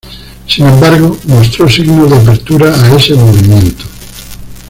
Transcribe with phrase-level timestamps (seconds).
[0.47, 3.83] Sin embargo, mostró signos de apertura a ese movimiento.